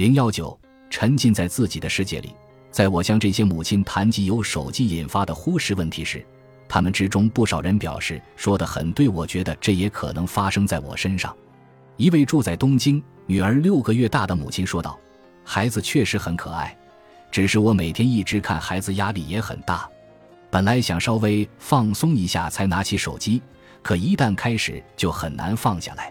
[0.00, 0.58] 零幺九，
[0.88, 2.34] 沉浸在自己的世界里。
[2.70, 6.24] 在我向这些母亲谈及由手机引发的忽视问题时，
[6.66, 11.36] 他们之中不少人表示说的很对，我觉得这也可能发生在我身上。
[11.98, 14.98] 一位住在东京、女儿六个月大的母亲说道
[15.44, 16.74] ：“孩子确实很可爱，
[17.30, 19.86] 只是我每天一直看孩子，压力也很大。
[20.48, 23.42] 本来想稍微放松一下才拿起手机，
[23.82, 26.10] 可一旦开始就很难放下来，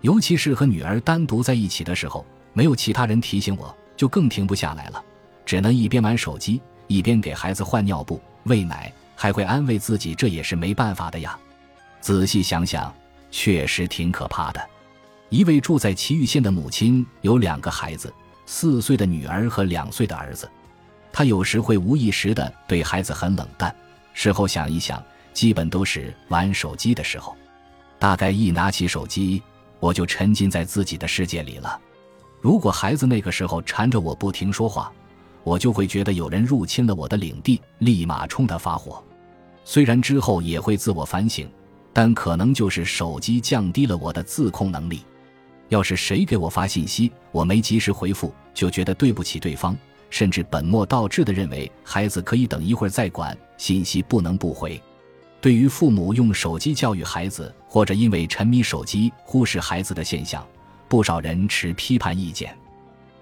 [0.00, 5.02] 尤其是和女儿单独在一起的时候，没有其他人提醒我，就更停不下来了，
[5.44, 11.38] 只能一边玩手机一边给孩子换尿布、喂奶。”还会安慰自己，这也是没办法的呀。
[12.00, 12.90] 仔细想想，
[13.30, 14.70] 确实挺可怕的。
[15.28, 18.10] 一位住在岐玉县的母亲有两个孩子，
[18.46, 20.50] 四岁的女儿和两岁的儿子。
[21.12, 23.76] 她有时会无意识的对孩子很冷淡，
[24.14, 27.36] 事后想一想，基本都是玩手机的时候。
[27.98, 29.42] 大概一拿起手机，
[29.80, 31.78] 我就沉浸在自己的世界里了。
[32.40, 34.90] 如果孩子那个时候缠着我不停说话，
[35.44, 39.02] 我就会觉得有人入侵了我的领地，立马冲他发火。
[39.64, 41.48] 虽然之后也会自我反省，
[41.92, 45.02] 但可能就是手机降低了我的自控能力。
[45.68, 49.76] 要是谁给我发信息，我没及时回复，就觉得对不起对方，
[50.08, 54.80] 甚至本末倒置的认为孩子可以等一会儿再管，信息不能不回。
[55.40, 60.44] 对于父母用手机教育孩子，或者因为沉迷手机忽视孩子的现象，
[60.90, 62.52] 不少人持批判意见，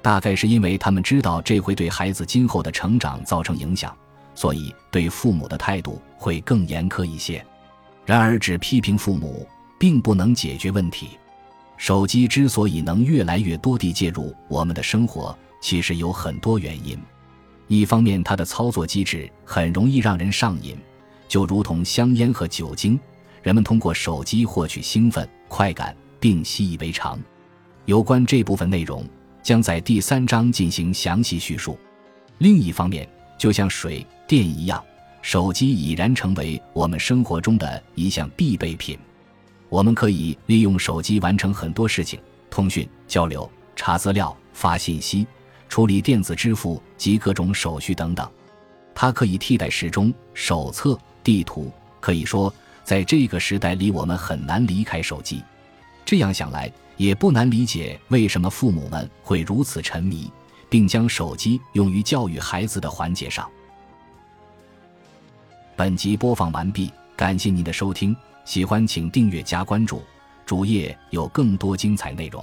[0.00, 3.94] 大概是因为他们知道这会对孩子今后的成长造成影响。
[4.34, 7.44] 所以，对父母的态度会更严苛一些。
[8.06, 9.46] 然而，只批评父母
[9.78, 11.11] 并不能解决问题。
[11.77, 16.98] 手机之所以能越来越多地介入我们的生活，其实有很多原因。
[17.66, 20.74] 一方面，它的操作机制很容易让人上瘾，
[21.28, 22.98] 就如同香烟和酒精，
[23.42, 27.20] 人们通过手机获取兴奋、快感，并习以为常。
[27.89, 29.03] 有关这部分内容，
[29.42, 31.78] 将在第三章进行详细叙述。
[32.36, 33.08] 另一方面，
[33.39, 34.06] 就像水。
[34.27, 34.84] 电一样，
[35.22, 38.98] 手机已然成为我们生活中的一项必备品。
[39.70, 42.20] 我们可以利用手机完成很多事情：
[42.51, 45.27] 通讯、交流、查资料、发信息、
[45.67, 48.30] 处理电子支付及各种手续等等。
[48.95, 51.73] 它可以替代时钟、手册、地图。
[52.01, 52.52] 可以说，
[52.84, 55.42] 在这个时代里，我们很难离开手机。
[56.08, 60.33] 这样想来，也不难理解为什么父母们会如此沉迷，
[60.70, 63.46] 并将手机用于教育孩子的环节上。
[65.77, 70.02] 本集播放完毕，感谢您的收听，喜欢请订阅加关注，
[70.46, 72.42] 主页有更多精彩内容。